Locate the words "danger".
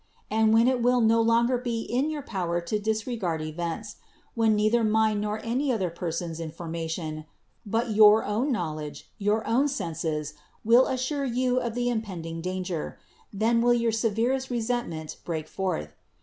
12.41-12.97